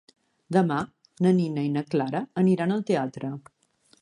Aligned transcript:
Demà 0.55 0.77
na 1.25 1.35
Nina 1.41 1.67
i 1.67 1.71
na 1.75 1.83
Clara 1.93 2.25
aniran 2.45 2.79
al 2.79 2.85
teatre. 2.93 3.33